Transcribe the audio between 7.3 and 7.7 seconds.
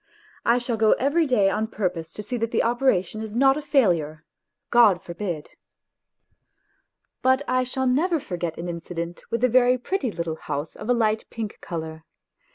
I